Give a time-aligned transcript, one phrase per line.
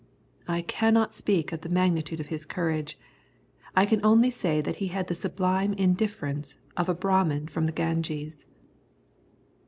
[0.47, 2.97] I cannot speak of the magnitude of his courage.
[3.75, 7.71] I can only say that he had the sublime indifference of a Brahmin from the
[7.71, 8.47] Ganges.